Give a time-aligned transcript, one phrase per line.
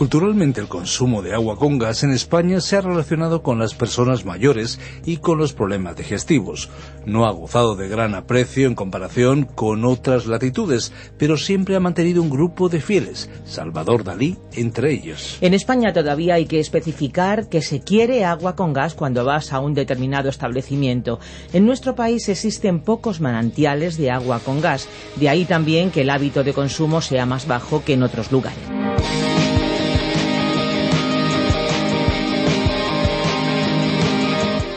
[0.00, 4.24] Culturalmente el consumo de agua con gas en España se ha relacionado con las personas
[4.24, 6.70] mayores y con los problemas digestivos.
[7.04, 12.22] No ha gozado de gran aprecio en comparación con otras latitudes, pero siempre ha mantenido
[12.22, 15.36] un grupo de fieles, Salvador Dalí entre ellos.
[15.42, 19.60] En España todavía hay que especificar que se quiere agua con gas cuando vas a
[19.60, 21.20] un determinado establecimiento.
[21.52, 26.08] En nuestro país existen pocos manantiales de agua con gas, de ahí también que el
[26.08, 28.64] hábito de consumo sea más bajo que en otros lugares.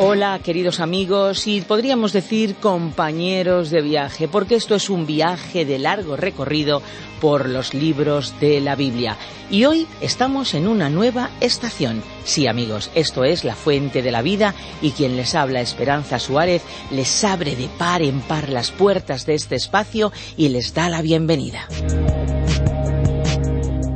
[0.05, 5.79] Hola, queridos amigos, y podríamos decir compañeros de viaje, porque esto es un viaje de
[5.79, 6.81] largo recorrido
[7.21, 9.15] por los libros de la Biblia.
[9.49, 12.03] Y hoy estamos en una nueva estación.
[12.25, 16.63] Sí, amigos, esto es la fuente de la vida y quien les habla, Esperanza Suárez,
[16.91, 21.01] les abre de par en par las puertas de este espacio y les da la
[21.01, 21.65] bienvenida.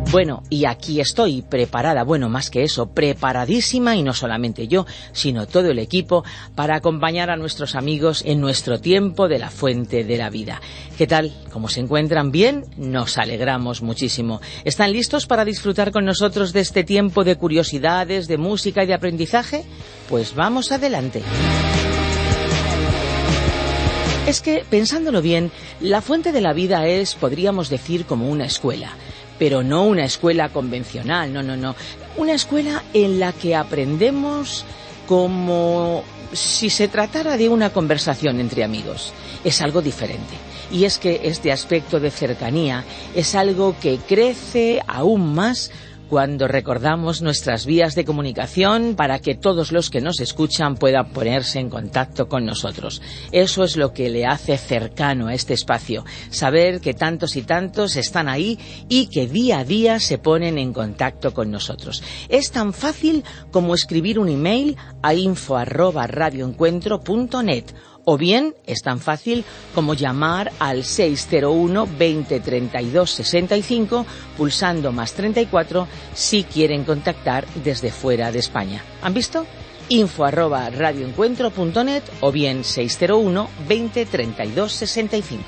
[0.09, 5.47] Bueno, y aquí estoy, preparada, bueno, más que eso, preparadísima, y no solamente yo, sino
[5.47, 6.23] todo el equipo,
[6.55, 10.61] para acompañar a nuestros amigos en nuestro tiempo de la fuente de la vida.
[10.97, 11.33] ¿Qué tal?
[11.51, 12.63] ¿Cómo se encuentran bien?
[12.77, 14.39] Nos alegramos muchísimo.
[14.63, 18.93] ¿Están listos para disfrutar con nosotros de este tiempo de curiosidades, de música y de
[18.93, 19.65] aprendizaje?
[20.07, 21.21] Pues vamos adelante.
[24.25, 28.93] Es que, pensándolo bien, la fuente de la vida es, podríamos decir, como una escuela
[29.37, 31.75] pero no una escuela convencional, no, no, no.
[32.17, 34.65] Una escuela en la que aprendemos
[35.07, 36.03] como
[36.33, 39.13] si se tratara de una conversación entre amigos.
[39.43, 40.33] Es algo diferente.
[40.71, 42.83] Y es que este aspecto de cercanía
[43.15, 45.71] es algo que crece aún más
[46.09, 51.59] cuando recordamos nuestras vías de comunicación para que todos los que nos escuchan puedan ponerse
[51.59, 53.01] en contacto con nosotros.
[53.31, 57.95] Eso es lo que le hace cercano a este espacio, saber que tantos y tantos
[57.95, 58.59] están ahí
[58.89, 62.01] y que día a día se ponen en contacto con nosotros.
[62.29, 67.65] Es tan fácil como escribir un email a info@radioencuentro.net
[68.09, 69.43] o bien es tan fácil
[69.75, 74.05] como llamar al 601 20 32 65
[74.37, 78.81] pulsando más 34 si quieren contactar desde fuera de España.
[79.01, 79.45] ¿Han visto?
[79.89, 85.43] info arroba radioencuentro.net o bien 601 20 32 65.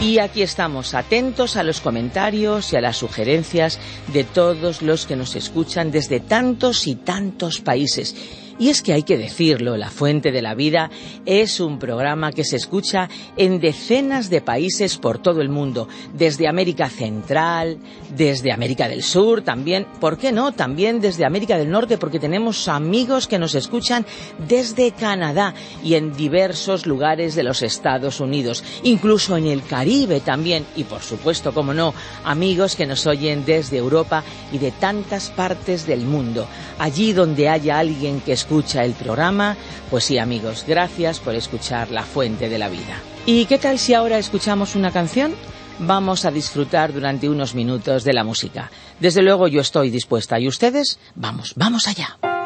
[0.00, 3.80] Y aquí estamos, atentos a los comentarios y a las sugerencias
[4.12, 8.14] de todos los que nos escuchan desde tantos y tantos países
[8.58, 10.90] y es que hay que decirlo, La Fuente de la Vida
[11.24, 16.48] es un programa que se escucha en decenas de países por todo el mundo, desde
[16.48, 17.78] América Central,
[18.16, 20.52] desde América del Sur también, ¿por qué no?
[20.52, 24.04] También desde América del Norte, porque tenemos amigos que nos escuchan
[24.48, 25.54] desde Canadá
[25.84, 31.02] y en diversos lugares de los Estados Unidos, incluso en el Caribe también, y por
[31.02, 31.94] supuesto, como no,
[32.24, 36.48] amigos que nos oyen desde Europa y de tantas partes del mundo.
[36.78, 39.58] Allí donde haya alguien que escucha escucha el programa,
[39.90, 42.98] pues sí amigos, gracias por escuchar La Fuente de la Vida.
[43.26, 45.34] ¿Y qué tal si ahora escuchamos una canción?
[45.80, 48.70] Vamos a disfrutar durante unos minutos de la música.
[49.00, 50.40] Desde luego yo estoy dispuesta.
[50.40, 50.98] ¿Y ustedes?
[51.14, 52.37] Vamos, vamos allá.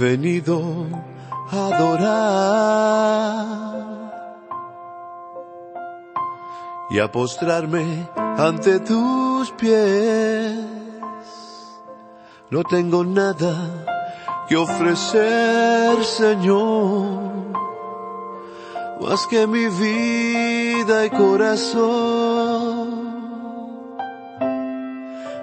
[0.00, 0.86] Venido
[1.52, 3.10] a adorar
[6.88, 8.08] y a postrarme
[8.38, 10.56] ante tus pies.
[12.48, 13.54] No tengo nada
[14.48, 17.52] que ofrecer, Señor,
[19.02, 22.40] más que mi vida y corazón.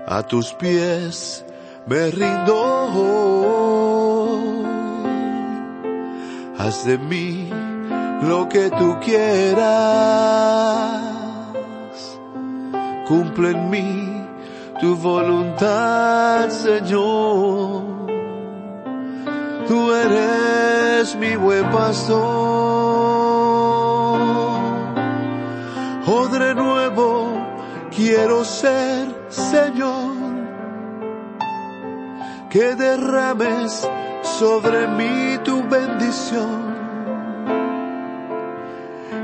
[0.07, 1.45] A tus pies
[1.85, 3.27] me rindo
[6.57, 7.49] haz de mí
[8.21, 9.65] lo que tú quieras,
[13.07, 14.27] cumple en mí
[14.79, 17.83] tu voluntad, Señor.
[19.67, 22.17] Tú eres mi buen pastor.
[26.09, 27.27] Oh, nuevo
[27.93, 30.13] quiero ser, Señor,
[32.49, 33.89] que derrames
[34.39, 36.67] sobre mí tu bendición.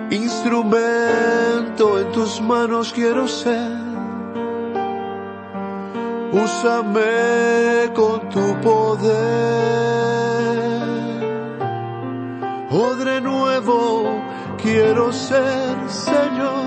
[0.10, 3.83] Instrumento en tus manos quiero ser
[6.33, 9.13] úsame con tu poder.
[12.71, 14.19] Odre nuevo
[14.62, 16.66] quiero ser, Señor,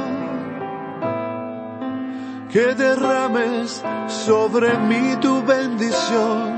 [2.48, 6.55] que derrames sobre mí tu bendición.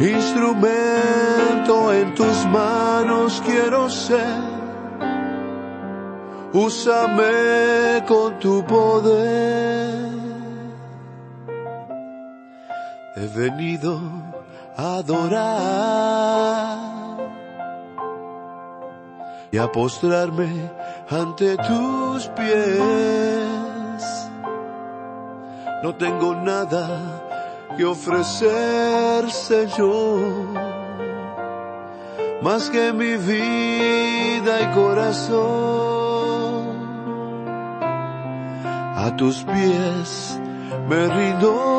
[0.00, 4.56] Instrumento en tus manos quiero ser.
[6.52, 10.16] Úsame con tu poder.
[13.16, 13.98] he venido
[14.76, 16.78] a adorar
[19.50, 20.70] y a postrarme
[21.08, 22.76] ante tus pies.
[25.82, 27.25] No tengo nada
[27.76, 30.20] que ofrecer, Señor,
[32.42, 35.76] más que mi vida y corazón.
[38.96, 40.40] A tus pies
[40.88, 41.76] me rindo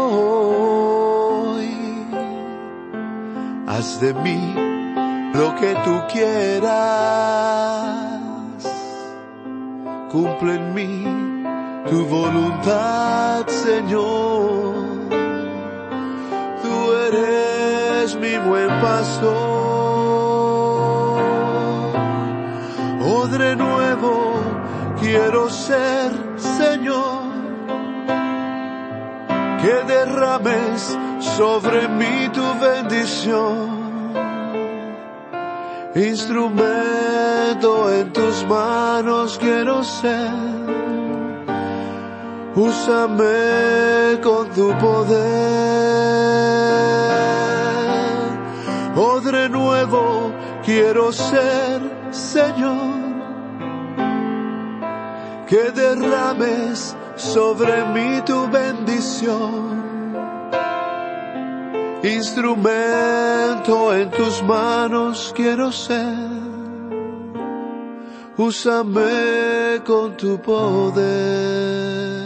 [3.78, 4.54] haz de mí
[5.34, 6.68] lo que tú quieras.
[10.12, 11.04] Cumple en mí
[11.90, 14.37] tu voluntad, Señor.
[18.40, 19.58] Buen pastor.
[23.02, 24.36] Odre nuevo
[25.00, 27.28] quiero ser, Señor.
[29.62, 33.78] Que derrames sobre mí tu bendición.
[35.96, 40.32] Instrumento en tus manos quiero ser.
[42.56, 45.67] Úsame con tu poder.
[49.68, 50.32] Nuevo
[50.64, 51.80] quiero ser,
[52.12, 53.08] Señor.
[55.50, 59.78] Que derrames sobre mí tu bendición
[62.04, 66.38] instrumento en tus manos quiero ser.
[68.38, 72.17] Úsame con tu poder.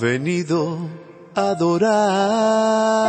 [0.00, 0.78] Venido
[1.34, 3.00] a adorar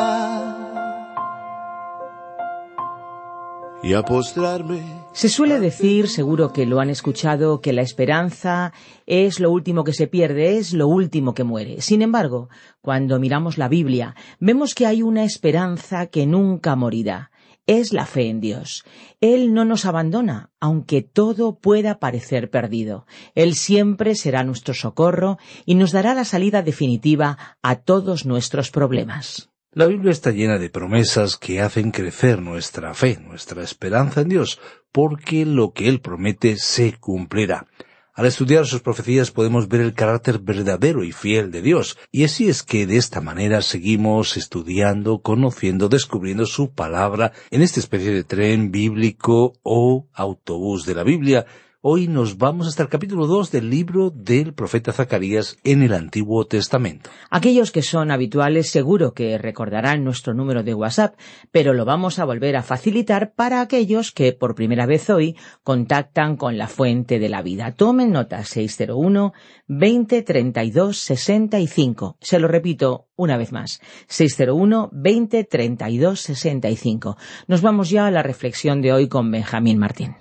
[3.84, 4.82] y a postrarme.
[5.14, 8.74] Se suele decir, seguro que lo han escuchado, que la esperanza
[9.06, 11.82] es lo último que se pierde, es lo último que muere.
[11.82, 12.50] Sin embargo,
[12.82, 17.31] cuando miramos la Biblia, vemos que hay una esperanza que nunca morirá
[17.80, 18.84] es la fe en Dios.
[19.22, 23.06] Él no nos abandona, aunque todo pueda parecer perdido.
[23.34, 29.50] Él siempre será nuestro socorro y nos dará la salida definitiva a todos nuestros problemas.
[29.74, 34.60] La Biblia está llena de promesas que hacen crecer nuestra fe, nuestra esperanza en Dios,
[34.92, 37.68] porque lo que Él promete se cumplirá.
[38.14, 42.50] Al estudiar sus profecías podemos ver el carácter verdadero y fiel de Dios, y así
[42.50, 48.26] es que de esta manera seguimos estudiando, conociendo, descubriendo su palabra en esta especie de
[48.26, 51.46] tren bíblico o autobús de la Biblia,
[51.84, 56.46] Hoy nos vamos hasta el capítulo 2 del libro del profeta Zacarías en el Antiguo
[56.46, 57.10] Testamento.
[57.32, 61.16] Aquellos que son habituales seguro que recordarán nuestro número de WhatsApp,
[61.50, 66.38] pero lo vamos a volver a facilitar para aquellos que por primera vez hoy contactan
[66.38, 67.72] con la fuente de la vida.
[67.72, 69.34] Tomen nota 601
[69.66, 72.18] 20 32 65.
[72.22, 73.82] Se lo repito una vez más.
[74.08, 77.18] 601 20 32 65.
[77.48, 80.16] Nos vamos ya a la reflexión de hoy con Benjamín Martín.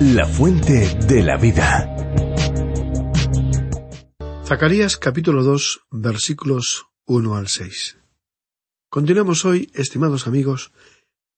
[0.00, 1.92] La fuente de la vida.
[4.44, 7.98] Zacarías capítulo 2 versículos 1 al 6.
[8.88, 10.70] Continuamos hoy, estimados amigos,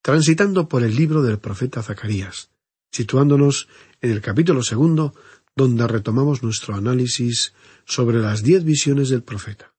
[0.02, 2.50] transitando por el libro del profeta Zacarías,
[2.92, 3.66] situándonos
[4.02, 5.14] en el capítulo segundo,
[5.56, 7.54] donde retomamos nuestro análisis
[7.86, 9.72] sobre las diez visiones del profeta.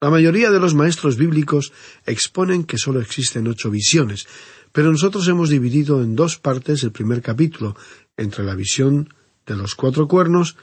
[0.00, 1.72] La mayoría de los maestros bíblicos
[2.06, 4.26] exponen que sólo existen ocho visiones,
[4.72, 7.76] pero nosotros hemos dividido en dos partes el primer capítulo,
[8.16, 9.14] entre la visión
[9.46, 10.56] de los cuatro cuernos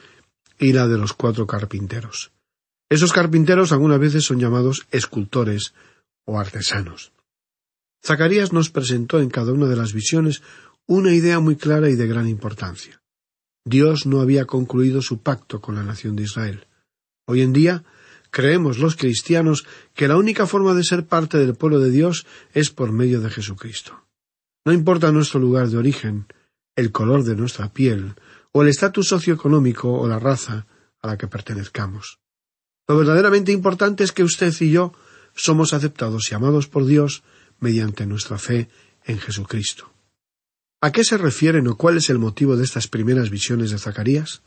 [0.60, 2.32] y la de los cuatro carpinteros.
[2.90, 5.74] Esos carpinteros algunas veces son llamados escultores
[6.26, 7.12] o artesanos.
[8.06, 10.42] Zacarías nos presentó en cada una de las visiones
[10.86, 13.02] una idea muy clara y de gran importancia.
[13.66, 16.68] Dios no había concluido su pacto con la nación de Israel.
[17.26, 17.86] Hoy en día
[18.30, 22.72] creemos los cristianos que la única forma de ser parte del pueblo de Dios es
[22.72, 24.06] por medio de Jesucristo.
[24.66, 26.28] No importa nuestro lugar de origen,
[26.76, 28.16] el color de nuestra piel,
[28.52, 30.66] o el estatus socioeconómico o la raza
[31.02, 32.20] a la que pertenezcamos.
[32.88, 34.94] Lo verdaderamente importante es que usted y yo
[35.36, 37.24] somos aceptados y amados por Dios
[37.60, 38.70] mediante nuestra fe
[39.06, 39.92] en Jesucristo.
[40.82, 44.44] ¿A qué se refieren o cuál es el motivo de estas primeras visiones de Zacarías?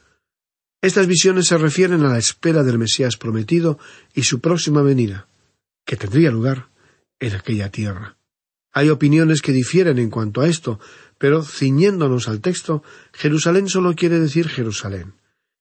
[0.83, 3.79] Estas visiones se refieren a la espera del Mesías prometido
[4.15, 5.27] y su próxima venida,
[5.87, 6.69] que tendría lugar
[7.19, 8.19] en aquella tierra.
[8.77, 10.79] Hay opiniones que difieren en cuanto a esto,
[11.17, 12.83] pero ciñéndonos al texto,
[13.15, 15.15] Jerusalén solo quiere decir Jerusalén,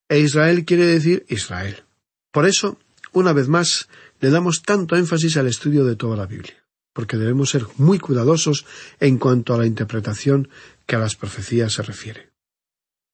[0.09, 1.85] e Israel quiere decir Israel.
[2.33, 2.77] Por eso,
[3.13, 3.87] una vez más,
[4.19, 8.65] le damos tanto énfasis al estudio de toda la Biblia, porque debemos ser muy cuidadosos
[8.99, 10.49] en cuanto a la interpretación
[10.85, 12.31] que a las profecías se refiere.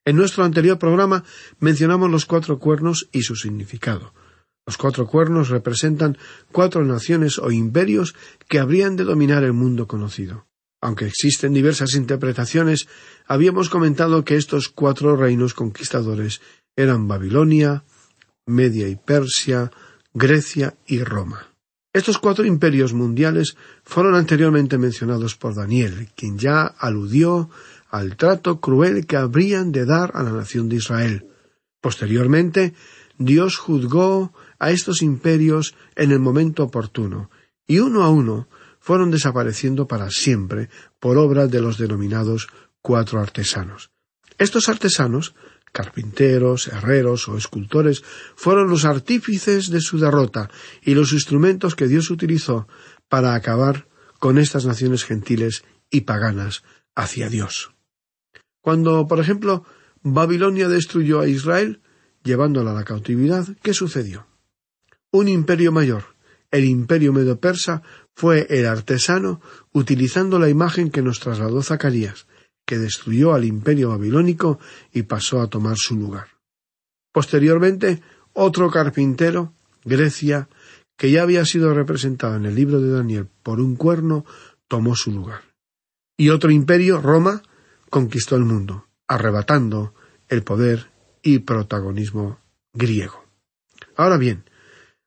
[0.04, 1.24] En nuestro anterior programa
[1.60, 4.16] mencionamos los cuatro cuernos y su significado.
[4.66, 6.18] Los cuatro cuernos representan
[6.52, 8.16] cuatro naciones o imperios
[8.48, 10.48] que habrían de dominar el mundo conocido.
[10.82, 12.88] Aunque existen diversas interpretaciones,
[13.28, 16.42] habíamos comentado que estos cuatro reinos conquistadores
[16.76, 17.84] eran Babilonia,
[18.46, 19.72] Media y Persia,
[20.14, 21.48] Grecia y Roma.
[21.94, 27.50] Estos cuatro imperios mundiales fueron anteriormente mencionados por Daniel, quien ya aludió
[27.90, 31.28] al trato cruel que habrían de dar a la nación de Israel.
[31.82, 32.74] Posteriormente,
[33.18, 37.32] Dios juzgó a estos imperios en el momento oportuno,
[37.66, 38.48] y uno a uno
[38.80, 42.48] fueron desapareciendo para siempre por obra de los denominados
[42.80, 43.90] cuatro artesanos.
[44.38, 45.34] Estos artesanos,
[45.72, 48.04] carpinteros, herreros o escultores,
[48.36, 50.52] fueron los artífices de su derrota
[50.84, 52.68] y los instrumentos que Dios utilizó
[53.10, 53.88] para acabar
[54.20, 56.64] con estas naciones gentiles y paganas
[56.94, 57.72] hacia Dios.
[58.62, 59.66] Cuando, por ejemplo,
[60.04, 61.82] Babilonia destruyó a Israel,
[62.24, 64.31] llevándola a la cautividad, ¿qué sucedió?
[65.12, 66.04] Un imperio mayor,
[66.52, 67.82] el imperio medo-persa,
[68.16, 69.42] fue el artesano
[69.74, 72.28] utilizando la imagen que nos trasladó Zacarías,
[72.66, 74.60] que destruyó al imperio babilónico
[74.94, 76.28] y pasó a tomar su lugar.
[77.12, 78.02] Posteriormente,
[78.34, 79.54] otro carpintero,
[79.84, 80.48] Grecia,
[80.98, 84.26] que ya había sido representado en el libro de Daniel por un cuerno,
[84.68, 85.42] tomó su lugar.
[86.16, 87.42] Y otro imperio, Roma,
[87.90, 89.94] conquistó el mundo, arrebatando
[90.30, 90.92] el poder
[91.22, 92.40] y protagonismo
[92.74, 93.26] griego.
[93.98, 94.46] Ahora bien,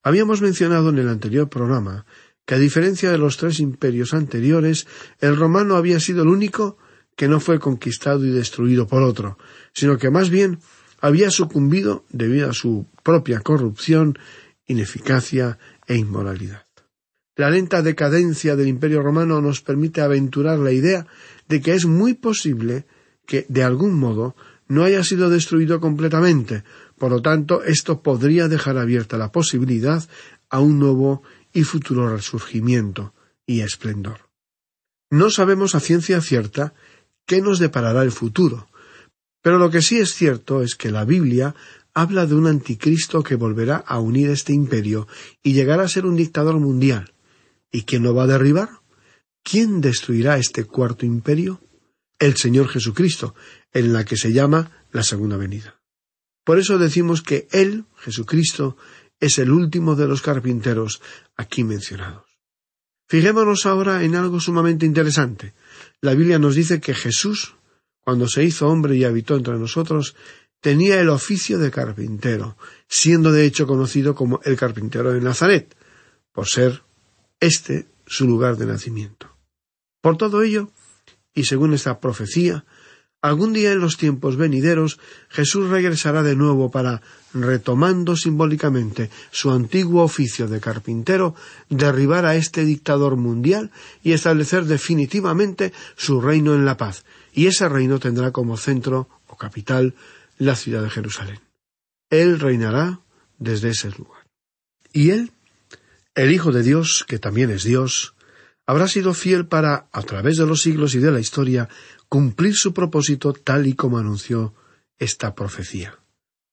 [0.04, 2.06] habíamos mencionado en el anterior programa
[2.46, 4.86] que a diferencia de los tres imperios anteriores,
[5.20, 6.76] el romano había sido el único
[7.16, 9.38] que no fue conquistado y destruido por otro,
[9.72, 10.58] sino que más bien
[11.00, 14.18] había sucumbido debido a su propia corrupción,
[14.66, 16.66] ineficacia e inmoralidad.
[17.36, 21.06] La lenta decadencia del imperio romano nos permite aventurar la idea
[21.48, 22.86] de que es muy posible
[23.26, 24.36] que, de algún modo,
[24.74, 26.64] no haya sido destruido completamente.
[26.98, 30.06] Por lo tanto, esto podría dejar abierta la posibilidad
[30.50, 33.14] a un nuevo y futuro resurgimiento
[33.46, 34.28] y esplendor.
[35.10, 36.74] No sabemos a ciencia cierta
[37.26, 38.68] qué nos deparará el futuro,
[39.42, 41.54] pero lo que sí es cierto es que la Biblia
[41.94, 45.06] habla de un anticristo que volverá a unir este imperio
[45.42, 47.14] y llegará a ser un dictador mundial.
[47.70, 48.70] ¿Y quién lo va a derribar?
[49.44, 51.60] ¿Quién destruirá este cuarto imperio?
[52.18, 53.34] El Señor Jesucristo,
[53.74, 55.80] en la que se llama la segunda venida.
[56.44, 58.76] Por eso decimos que Él, Jesucristo,
[59.20, 61.02] es el último de los carpinteros
[61.36, 62.24] aquí mencionados.
[63.06, 65.54] Fijémonos ahora en algo sumamente interesante.
[66.00, 67.54] La Biblia nos dice que Jesús,
[68.00, 70.14] cuando se hizo hombre y habitó entre nosotros,
[70.60, 72.56] tenía el oficio de carpintero,
[72.88, 75.76] siendo de hecho conocido como el carpintero de Nazaret,
[76.32, 76.82] por ser
[77.40, 79.36] este su lugar de nacimiento.
[80.00, 80.70] Por todo ello,
[81.34, 82.64] y según esta profecía,
[83.24, 85.00] algún día en los tiempos venideros
[85.30, 87.00] Jesús regresará de nuevo para,
[87.32, 91.34] retomando simbólicamente su antiguo oficio de carpintero,
[91.70, 93.70] derribar a este dictador mundial
[94.02, 99.38] y establecer definitivamente su reino en la paz, y ese reino tendrá como centro o
[99.38, 99.94] capital
[100.36, 101.40] la ciudad de Jerusalén.
[102.10, 103.00] Él reinará
[103.38, 104.26] desde ese lugar.
[104.92, 105.32] Y él,
[106.14, 108.14] el Hijo de Dios, que también es Dios,
[108.66, 111.68] habrá sido fiel para, a través de los siglos y de la historia,
[112.08, 114.54] cumplir su propósito tal y como anunció
[114.98, 115.98] esta profecía.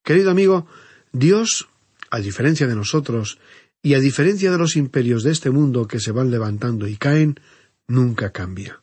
[0.03, 0.67] Querido amigo,
[1.12, 1.67] Dios,
[2.10, 3.38] a diferencia de nosotros,
[3.84, 7.39] y a diferencia de los imperios de este mundo que se van levantando y caen,
[7.88, 8.81] nunca cambia.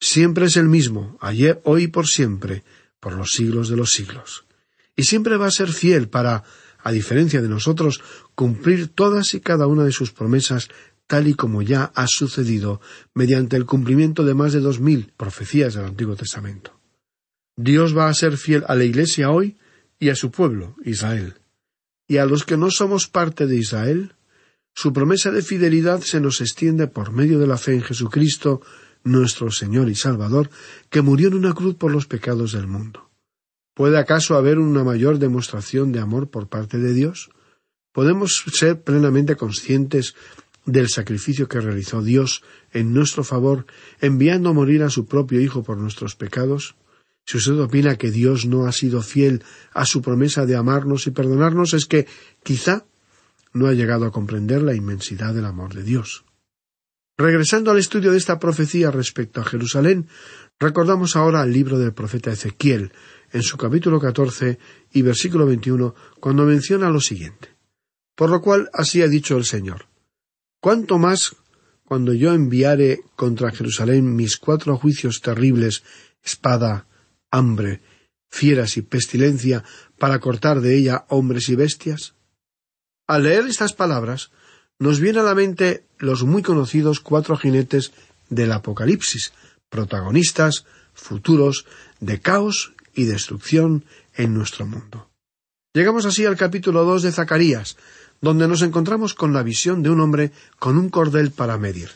[0.00, 2.64] Siempre es el mismo, ayer, hoy por siempre,
[2.98, 4.44] por los siglos de los siglos.
[4.96, 6.44] Y siempre va a ser fiel para,
[6.82, 8.00] a diferencia de nosotros,
[8.34, 10.68] cumplir todas y cada una de sus promesas
[11.06, 12.80] tal y como ya ha sucedido
[13.14, 16.80] mediante el cumplimiento de más de dos mil profecías del Antiguo Testamento.
[17.56, 19.58] Dios va a ser fiel a la Iglesia hoy
[19.98, 21.34] y a su pueblo, Israel.
[22.08, 24.14] Y a los que no somos parte de Israel,
[24.74, 28.62] su promesa de fidelidad se nos extiende por medio de la fe en Jesucristo,
[29.04, 30.50] nuestro Señor y Salvador,
[30.88, 33.10] que murió en una cruz por los pecados del mundo.
[33.74, 37.30] ¿Puede acaso haber una mayor demostración de amor por parte de Dios?
[37.92, 40.14] ¿Podemos ser plenamente conscientes
[40.64, 42.42] del sacrificio que realizó Dios
[42.72, 43.66] en nuestro favor,
[44.00, 46.76] enviando a morir a su propio Hijo por nuestros pecados?
[47.24, 51.12] Si usted opina que Dios no ha sido fiel a su promesa de amarnos y
[51.12, 52.06] perdonarnos, es que
[52.42, 52.84] quizá
[53.52, 56.24] no ha llegado a comprender la inmensidad del amor de Dios.
[57.18, 60.08] Regresando al estudio de esta profecía respecto a Jerusalén,
[60.58, 62.92] recordamos ahora el libro del profeta Ezequiel,
[63.32, 64.58] en su capítulo catorce
[64.92, 67.50] y versículo veintiuno, cuando menciona lo siguiente.
[68.16, 69.86] Por lo cual así ha dicho el Señor.
[70.62, 71.34] ¿Cuánto más
[71.84, 75.82] cuando yo enviare contra Jerusalén mis cuatro juicios terribles,
[76.22, 76.86] espada,
[77.32, 77.80] hambre,
[78.28, 79.64] fieras y pestilencia,
[79.98, 82.14] para cortar de ella hombres y bestias?
[83.08, 84.30] Al leer estas palabras,
[84.78, 87.92] nos viene a la mente los muy conocidos cuatro jinetes
[88.30, 89.32] del Apocalipsis,
[89.68, 91.66] protagonistas futuros
[91.98, 95.10] de caos y destrucción en nuestro mundo.
[95.74, 97.76] Llegamos así al capítulo dos de Zacarías,
[98.22, 101.90] donde nos encontramos con la visión de un hombre con un cordel para medir.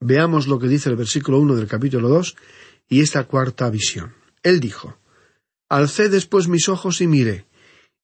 [0.00, 2.36] Veamos lo que dice el versículo uno del capítulo dos
[2.88, 4.14] y esta cuarta visión.
[4.42, 4.98] Él dijo
[5.68, 7.46] Alcé después mis ojos y miré,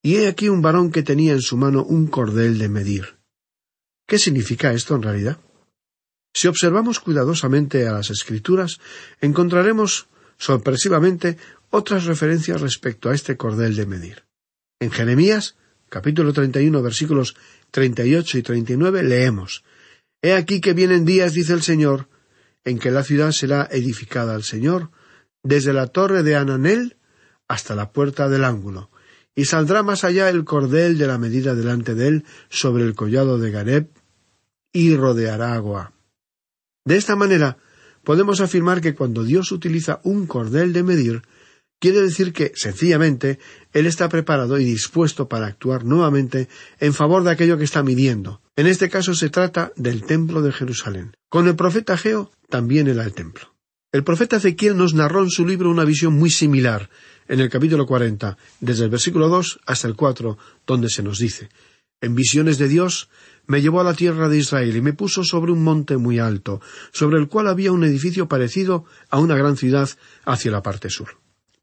[0.03, 3.19] y he aquí un varón que tenía en su mano un cordel de medir.
[4.07, 5.39] ¿Qué significa esto en realidad?
[6.33, 8.81] Si observamos cuidadosamente a las escrituras,
[9.21, 11.37] encontraremos sorpresivamente
[11.69, 14.25] otras referencias respecto a este cordel de medir.
[14.81, 15.57] En Jeremías,
[15.88, 17.35] capítulo 31, versículos
[17.70, 19.64] 38 y 39 leemos
[20.20, 22.09] He aquí que vienen días, dice el Señor,
[22.64, 24.90] en que la ciudad será edificada al Señor,
[25.42, 26.96] desde la torre de Ananel
[27.46, 28.90] hasta la puerta del ángulo,
[29.35, 33.38] y saldrá más allá el cordel de la medida delante de él sobre el collado
[33.38, 33.90] de Gareb,
[34.72, 35.92] y rodeará agua.
[36.85, 37.59] De esta manera,
[38.03, 41.22] podemos afirmar que cuando Dios utiliza un cordel de medir,
[41.81, 43.38] Quiere decir que, sencillamente,
[43.73, 46.49] Él está preparado y dispuesto para actuar nuevamente
[46.81, 48.43] en favor de aquello que está midiendo.
[48.57, 51.17] En este caso se trata del templo de Jerusalén.
[51.29, 53.55] Con el profeta Geo también era el templo.
[53.93, 56.91] El profeta Ezequiel nos narró en su libro una visión muy similar,
[57.29, 60.37] en el capítulo cuarenta, desde el versículo dos hasta el cuatro,
[60.67, 61.49] donde se nos dice
[62.01, 63.09] En visiones de Dios
[63.47, 66.61] me llevó a la tierra de Israel y me puso sobre un monte muy alto,
[66.93, 69.88] sobre el cual había un edificio parecido a una gran ciudad
[70.27, 71.17] hacia la parte sur.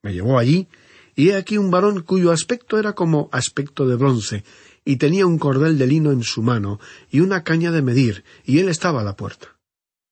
[0.06, 0.68] Me llevó allí,
[1.16, 4.44] y he aquí un varón cuyo aspecto era como aspecto de bronce,
[4.86, 8.60] y tenía un cordel de lino en su mano, y una caña de medir, y
[8.60, 9.56] él estaba a la puerta.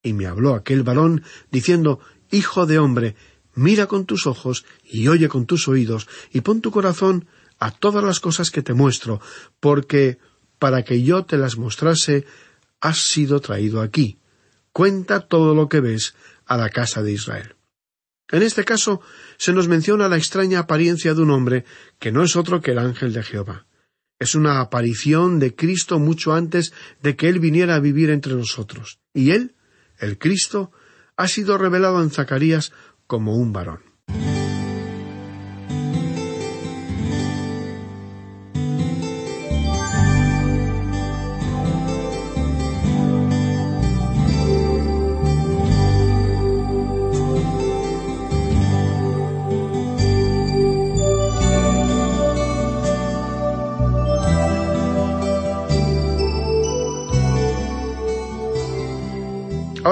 [0.01, 1.99] Y me habló aquel varón, diciendo
[2.31, 3.15] Hijo de hombre,
[3.53, 7.27] mira con tus ojos, y oye con tus oídos, y pon tu corazón
[7.59, 9.21] a todas las cosas que te muestro,
[9.59, 10.17] porque
[10.57, 12.25] para que yo te las mostrase,
[12.81, 14.17] has sido traído aquí.
[14.71, 16.15] Cuenta todo lo que ves
[16.47, 17.52] a la casa de Israel.
[18.33, 18.99] En este caso
[19.37, 21.65] se nos menciona la extraña apariencia de un hombre
[21.99, 23.67] que no es otro que el ángel de Jehová.
[24.17, 28.97] Es una aparición de Cristo mucho antes de que Él viniera a vivir entre nosotros.
[29.13, 29.53] Y Él,
[29.99, 30.71] el Cristo,
[31.15, 32.73] ha sido revelado en Zacarías
[33.05, 33.81] como un varón.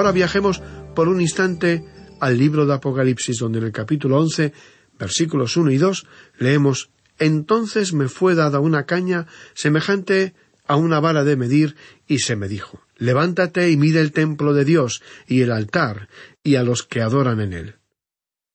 [0.02, 0.60] Ahora viajemos
[0.96, 1.84] por un instante
[2.18, 4.52] al libro de Apocalipsis, donde en el capítulo once,
[4.98, 6.08] versículos uno y dos,
[6.40, 10.34] leemos Entonces me fue dada una caña semejante
[10.66, 11.76] a una vara de medir,
[12.08, 16.08] y se me dijo Levántate y mide el templo de Dios, y el altar,
[16.42, 17.76] y a los que adoran en él.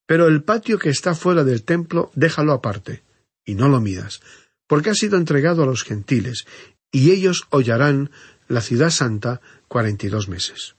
[0.05, 3.03] Pero el patio que está fuera del templo déjalo aparte,
[3.45, 4.19] y no lo midas,
[4.67, 6.45] porque ha sido entregado a los gentiles,
[6.91, 8.11] y ellos hollarán
[8.49, 10.76] la ciudad santa cuarenta y dos meses.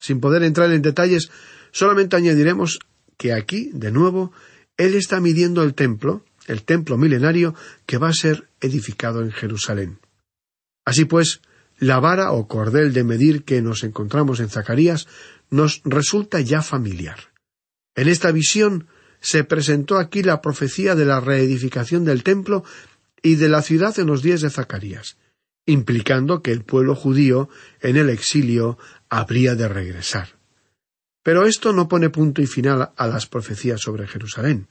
[0.00, 1.30] Sin poder entrar en detalles,
[1.70, 2.80] solamente añadiremos
[3.16, 4.32] que aquí, de nuevo,
[4.76, 7.54] él está midiendo el templo, el templo milenario
[7.86, 9.98] que va a ser edificado en Jerusalén.
[10.84, 11.42] Así pues,
[11.78, 15.06] la vara o cordel de medir que nos encontramos en Zacarías
[15.50, 17.30] nos resulta ya familiar.
[17.94, 18.86] En esta visión
[19.20, 22.64] se presentó aquí la profecía de la reedificación del templo
[23.22, 25.16] y de la ciudad en los días de Zacarías,
[25.70, 27.48] implicando que el pueblo judío
[27.80, 28.78] en el exilio
[29.08, 30.40] habría de regresar.
[31.22, 34.68] Pero esto no pone punto y final a las profecías sobre Jerusalén.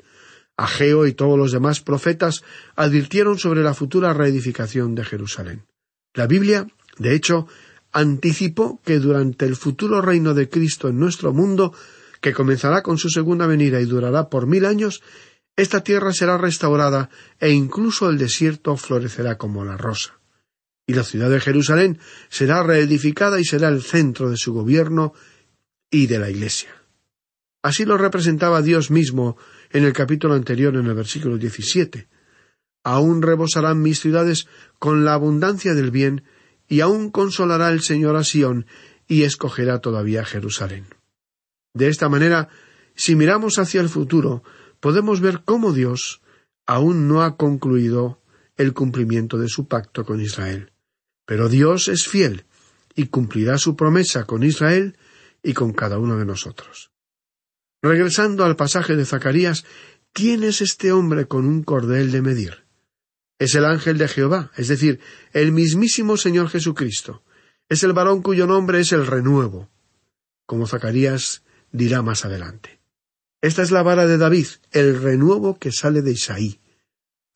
[0.58, 2.44] Ageo y todos los demás profetas
[2.76, 5.66] advirtieron sobre la futura reedificación de Jerusalén.
[6.14, 7.48] La Biblia, de hecho,
[7.92, 11.74] anticipó que durante el futuro reino de Cristo en nuestro mundo,
[12.20, 15.02] que comenzará con su segunda venida y durará por mil años,
[15.56, 17.10] esta tierra será restaurada
[17.40, 20.19] e incluso el desierto florecerá como la rosa.
[20.90, 22.00] Y la ciudad de Jerusalén
[22.30, 25.14] será reedificada y será el centro de su gobierno
[25.92, 26.72] y de la Iglesia.
[27.62, 29.38] Así lo representaba Dios mismo
[29.70, 32.08] en el capítulo anterior en el versículo 17.
[32.84, 34.48] Aún rebosarán mis ciudades
[34.80, 36.24] con la abundancia del bien,
[36.68, 38.66] y aún consolará el Señor a Sión,
[39.08, 40.88] y escogerá todavía Jerusalén.
[41.76, 42.50] De esta manera,
[42.96, 44.42] si miramos hacia el futuro,
[44.80, 46.24] podemos ver cómo Dios
[46.66, 48.24] aún no ha concluido
[48.58, 50.72] el cumplimiento de su pacto con Israel.
[51.30, 52.46] Pero Dios es fiel
[52.96, 54.98] y cumplirá su promesa con Israel
[55.44, 56.90] y con cada uno de nosotros.
[57.84, 59.64] Regresando al pasaje de Zacarías,
[60.12, 62.66] ¿quién es este hombre con un cordel de medir?
[63.38, 67.22] Es el ángel de Jehová, es decir, el mismísimo Señor Jesucristo.
[67.70, 69.70] Es el varón cuyo nombre es el renuevo,
[70.48, 72.80] como Zacarías dirá más adelante.
[73.40, 76.60] Esta es la vara de David, el renuevo que sale de Isaí,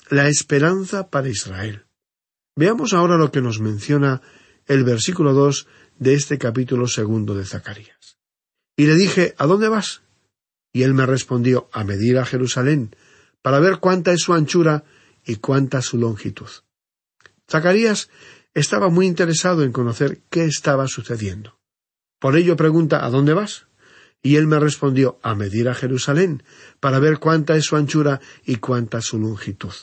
[0.10, 1.83] la esperanza para Israel.
[2.56, 4.22] Veamos ahora lo que nos menciona
[4.68, 8.18] el versículo dos de este capítulo segundo de Zacarías.
[8.78, 10.02] Y le dije, ¿A dónde vas?
[10.72, 12.96] Y él me respondió, a medir a Jerusalén,
[13.42, 14.84] para ver cuánta es su anchura
[15.26, 16.50] y cuánta su longitud.
[17.50, 18.10] Zacarías
[18.54, 21.60] estaba muy interesado en conocer qué estaba sucediendo.
[22.20, 23.68] Por ello pregunta, ¿A dónde vas?
[24.22, 26.44] Y él me respondió a medir a Jerusalén,
[26.80, 29.74] para ver cuánta es su anchura y cuánta su longitud.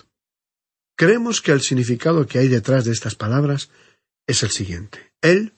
[1.00, 3.70] Creemos que el significado que hay detrás de estas palabras
[4.26, 5.14] es el siguiente.
[5.22, 5.54] Él,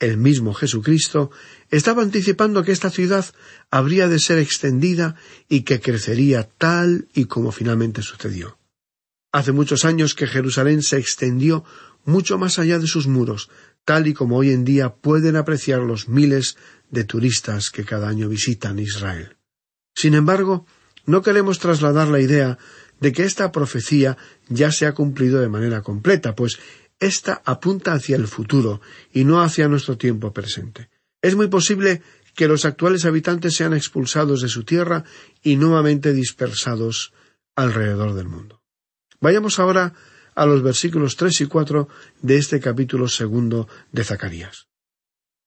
[0.00, 1.30] el mismo Jesucristo,
[1.70, 3.24] estaba anticipando que esta ciudad
[3.70, 5.14] habría de ser extendida
[5.48, 8.58] y que crecería tal y como finalmente sucedió.
[9.30, 11.64] Hace muchos años que Jerusalén se extendió
[12.04, 13.50] mucho más allá de sus muros,
[13.84, 16.56] tal y como hoy en día pueden apreciar los miles
[16.90, 19.36] de turistas que cada año visitan Israel.
[19.94, 20.66] Sin embargo,
[21.06, 22.58] no queremos trasladar la idea
[23.02, 24.16] de que esta profecía
[24.48, 26.60] ya se ha cumplido de manera completa, pues
[27.00, 28.80] ésta apunta hacia el futuro
[29.12, 30.88] y no hacia nuestro tiempo presente.
[31.20, 32.00] Es muy posible
[32.36, 35.02] que los actuales habitantes sean expulsados de su tierra
[35.42, 37.12] y nuevamente dispersados
[37.56, 38.62] alrededor del mundo.
[39.20, 39.94] Vayamos ahora
[40.36, 41.88] a los versículos tres y cuatro
[42.22, 44.68] de este capítulo segundo de Zacarías.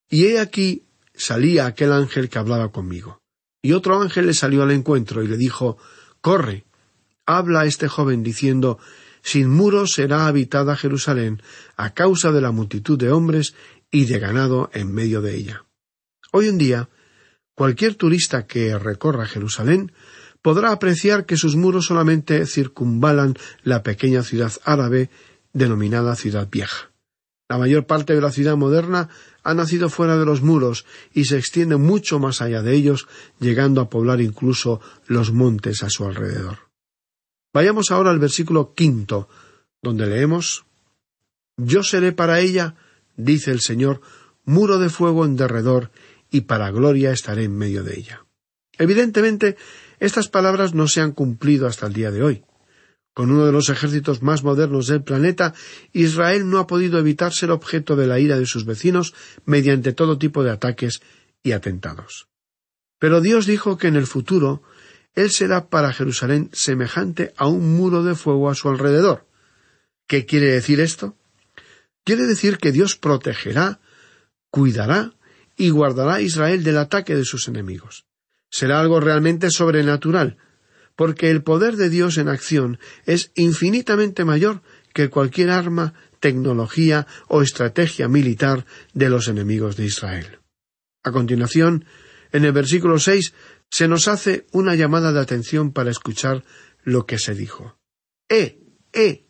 [0.09, 3.21] Y he aquí salía aquel ángel que hablaba conmigo.
[3.61, 5.77] Y otro ángel le salió al encuentro y le dijo
[6.19, 6.64] Corre,
[7.25, 8.79] habla este joven diciendo
[9.21, 11.41] Sin muros será habitada Jerusalén
[11.75, 13.55] a causa de la multitud de hombres
[13.91, 15.65] y de ganado en medio de ella.
[16.31, 16.89] Hoy en día,
[17.55, 19.91] cualquier turista que recorra Jerusalén
[20.41, 25.09] podrá apreciar que sus muros solamente circunvalan la pequeña ciudad árabe
[25.53, 26.91] denominada Ciudad Vieja.
[27.47, 29.09] La mayor parte de la ciudad moderna
[29.43, 33.07] ha nacido fuera de los muros y se extiende mucho más allá de ellos,
[33.39, 36.65] llegando a poblar incluso los montes a su alrededor.
[37.55, 39.29] Vayamos ahora al versículo quinto,
[39.81, 40.65] donde leemos
[41.55, 42.75] Yo seré para ella,
[43.15, 44.01] dice el Señor,
[44.43, 45.89] muro de fuego en derredor,
[46.29, 48.25] y para gloria estaré en medio de ella.
[48.77, 49.55] Evidentemente,
[50.01, 52.43] estas palabras no se han cumplido hasta el día de hoy.
[53.13, 55.53] Con uno de los ejércitos más modernos del planeta,
[55.93, 59.13] Israel no ha podido evitar ser objeto de la ira de sus vecinos
[59.45, 60.99] mediante todo tipo de ataques
[61.41, 62.27] y atentados.
[62.99, 64.61] Pero Dios dijo que en el futuro
[65.15, 69.27] Él será para Jerusalén semejante a un muro de fuego a su alrededor.
[70.07, 71.17] ¿Qué quiere decir esto?
[72.03, 73.79] Quiere decir que Dios protegerá,
[74.51, 75.13] cuidará
[75.57, 78.05] y guardará a Israel del ataque de sus enemigos.
[78.49, 80.37] Será algo realmente sobrenatural,
[80.95, 84.61] porque el poder de Dios en acción es infinitamente mayor
[84.93, 90.39] que cualquier arma, tecnología o estrategia militar de los enemigos de Israel.
[91.03, 91.85] A continuación,
[92.31, 93.33] en el versículo seis
[93.69, 96.43] se nos hace una llamada de atención para escuchar
[96.83, 97.77] lo que se dijo.
[98.29, 98.59] ¡Eh!
[98.93, 99.25] ¡Eh!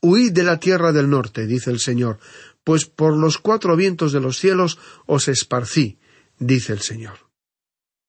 [0.00, 2.18] Huid de la tierra del norte, dice el Señor,
[2.62, 5.98] pues por los cuatro vientos de los cielos os esparcí,
[6.38, 7.30] dice el Señor.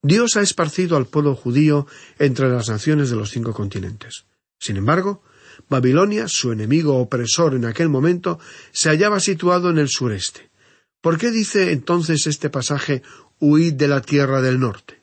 [0.02, 1.88] Dios ha esparcido al pueblo judío
[2.20, 4.26] entre las naciones de los cinco continentes.
[4.60, 5.24] Sin embargo,
[5.70, 8.40] Babilonia, su enemigo opresor en aquel momento,
[8.72, 10.52] se hallaba situado en el sureste.
[11.02, 13.04] ¿Por qué dice entonces este pasaje
[13.40, 15.02] huid de la tierra del norte?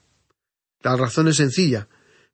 [0.82, 1.88] La razón es sencilla,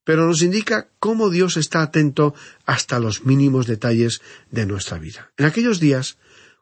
[0.04, 2.34] pero nos indica cómo Dios está atento
[2.64, 5.32] hasta los mínimos detalles de nuestra vida.
[5.36, 6.16] En aquellos días,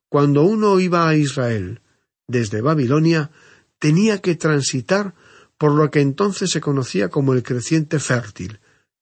[0.09, 1.81] cuando uno iba a Israel
[2.27, 3.31] desde Babilonia,
[3.79, 5.15] tenía que transitar
[5.59, 8.59] por lo que entonces se conocía como el creciente fértil.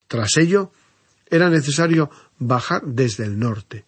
[0.09, 0.73] Tras ello,
[1.31, 3.87] era necesario bajar desde el norte.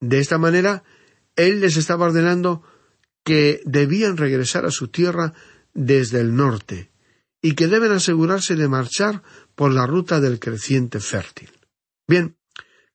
[0.00, 0.84] De esta manera,
[1.34, 2.62] él les estaba ordenando
[3.24, 5.34] que debían regresar a su tierra
[5.74, 6.91] desde el norte
[7.42, 9.22] y que deben asegurarse de marchar
[9.56, 11.50] por la ruta del creciente fértil.
[12.06, 12.36] Bien,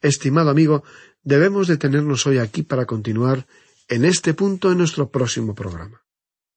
[0.02, 0.84] estimado amigo,
[1.22, 3.46] debemos detenernos hoy aquí para continuar
[3.90, 6.02] en este punto en nuestro próximo programa.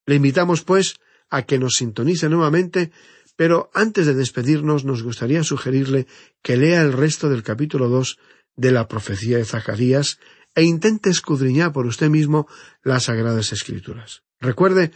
[0.07, 2.93] Le invitamos, pues, a que nos sintonice nuevamente,
[3.37, 6.07] pero antes de despedirnos nos gustaría sugerirle
[6.43, 8.19] que lea el resto del capítulo dos
[8.57, 10.19] de la profecía de Zacarías
[10.55, 12.49] e intente escudriñar por usted mismo
[12.83, 14.23] las Sagradas Escrituras.
[14.41, 14.91] Recuerde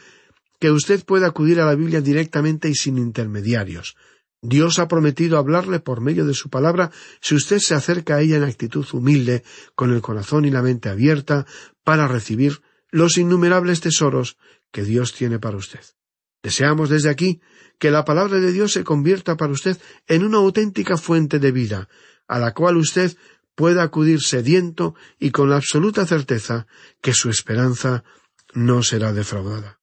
[0.60, 3.96] que usted puede acudir a la Biblia directamente y sin intermediarios.
[4.42, 6.90] Dios ha prometido hablarle por medio de su palabra
[7.20, 9.42] si usted se acerca a ella en actitud humilde,
[9.74, 11.46] con el corazón y la mente abierta,
[11.82, 14.36] para recibir los innumerables tesoros
[14.70, 15.80] que Dios tiene para usted.
[16.42, 17.40] Deseamos desde aquí
[17.78, 21.88] que la palabra de Dios se convierta para usted en una auténtica fuente de vida,
[22.28, 23.16] a la cual usted
[23.54, 26.66] pueda acudir sediento y con la absoluta certeza
[27.00, 28.04] que su esperanza
[28.52, 29.80] no será defraudada.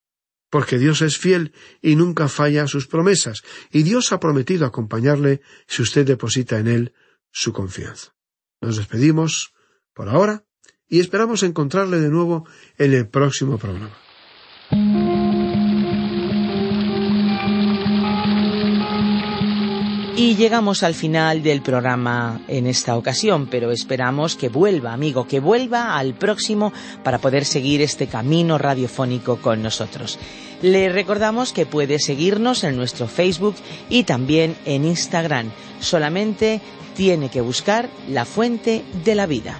[0.52, 5.82] Porque Dios es fiel y nunca falla sus promesas, y Dios ha prometido acompañarle si
[5.82, 6.94] usted deposita en Él
[7.32, 8.14] su confianza.
[8.62, 9.54] Nos despedimos
[9.94, 10.46] por ahora
[10.88, 13.98] y esperamos encontrarle de nuevo en el próximo programa.
[20.22, 25.40] Y llegamos al final del programa en esta ocasión, pero esperamos que vuelva, amigo, que
[25.40, 26.72] vuelva al próximo
[27.04, 30.20] para poder seguir este camino radiofónico con nosotros.
[30.62, 33.56] Le recordamos que puede seguirnos en nuestro Facebook
[33.90, 35.50] y también en Instagram.
[35.80, 36.62] Solamente
[36.96, 39.58] tiene que buscar la fuente de la vida.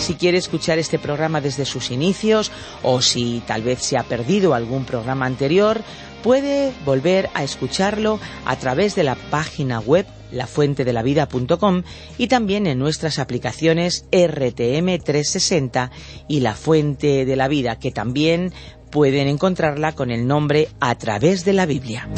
[0.00, 2.50] Si quiere escuchar este programa desde sus inicios
[2.82, 5.82] o si tal vez se ha perdido algún programa anterior,
[6.22, 11.82] puede volver a escucharlo a través de la página web lafuentedelavida.com
[12.16, 15.90] y también en nuestras aplicaciones RTM 360
[16.28, 18.54] y La Fuente de la Vida, que también
[18.90, 22.08] pueden encontrarla con el nombre A través de la Biblia.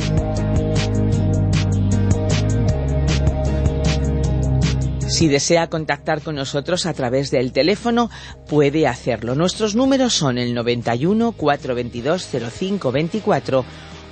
[5.13, 8.11] Si desea contactar con nosotros a través del teléfono,
[8.49, 9.35] puede hacerlo.
[9.35, 13.65] Nuestros números son el 91 422 0524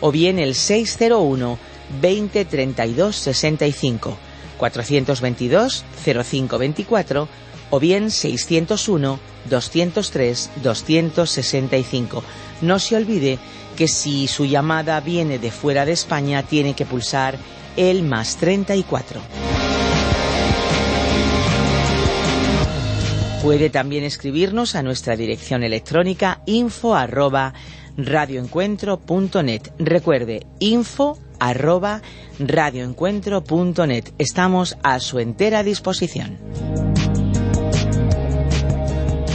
[0.02, 1.58] o bien el 601
[2.02, 4.18] 20 32 65
[4.58, 7.28] 422 0524
[7.70, 12.24] o bien 601 203 265.
[12.60, 13.38] No se olvide
[13.74, 17.38] que si su llamada viene de fuera de España tiene que pulsar
[17.78, 19.22] el más 34.
[23.42, 27.54] Puede también escribirnos a nuestra dirección electrónica info arroba.
[29.78, 32.02] Recuerde, info arroba.
[34.18, 36.36] Estamos a su entera disposición.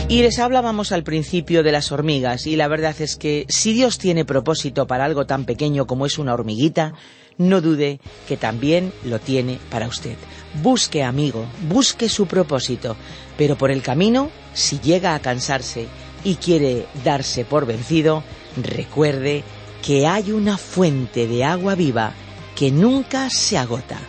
[0.07, 3.97] Y les hablábamos al principio de las hormigas y la verdad es que si Dios
[3.97, 6.93] tiene propósito para algo tan pequeño como es una hormiguita,
[7.39, 10.15] no dude que también lo tiene para usted.
[10.61, 12.95] Busque, amigo, busque su propósito,
[13.37, 15.87] pero por el camino, si llega a cansarse
[16.23, 18.23] y quiere darse por vencido,
[18.57, 19.43] recuerde
[19.83, 22.13] que hay una fuente de agua viva
[22.55, 23.99] que nunca se agota.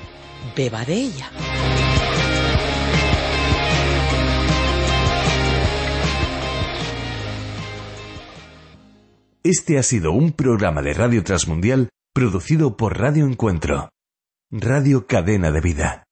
[0.57, 1.31] Beba de ella.
[9.43, 13.91] Este ha sido un programa de Radio Transmundial producido por Radio Encuentro,
[14.51, 16.06] Radio Cadena de Vida.